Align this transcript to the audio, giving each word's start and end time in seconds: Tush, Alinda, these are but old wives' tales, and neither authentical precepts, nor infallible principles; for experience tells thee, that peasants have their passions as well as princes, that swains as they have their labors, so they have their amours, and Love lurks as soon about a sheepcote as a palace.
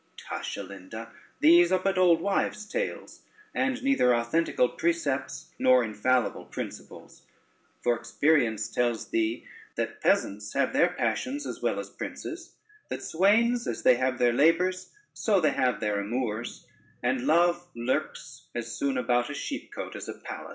Tush, 0.17 0.57
Alinda, 0.57 1.11
these 1.41 1.71
are 1.71 1.77
but 1.77 1.95
old 1.95 2.21
wives' 2.21 2.65
tales, 2.65 3.21
and 3.53 3.83
neither 3.83 4.13
authentical 4.15 4.75
precepts, 4.75 5.51
nor 5.59 5.83
infallible 5.83 6.45
principles; 6.45 7.21
for 7.83 7.93
experience 7.93 8.67
tells 8.67 9.09
thee, 9.09 9.45
that 9.75 10.01
peasants 10.01 10.53
have 10.53 10.73
their 10.73 10.89
passions 10.89 11.45
as 11.45 11.61
well 11.61 11.79
as 11.79 11.91
princes, 11.91 12.55
that 12.89 13.03
swains 13.03 13.67
as 13.67 13.83
they 13.83 13.97
have 13.97 14.17
their 14.17 14.33
labors, 14.33 14.91
so 15.13 15.39
they 15.39 15.51
have 15.51 15.79
their 15.81 15.99
amours, 15.99 16.65
and 17.03 17.27
Love 17.27 17.67
lurks 17.75 18.47
as 18.55 18.75
soon 18.75 18.97
about 18.97 19.29
a 19.29 19.33
sheepcote 19.35 19.95
as 19.95 20.09
a 20.09 20.13
palace. 20.15 20.49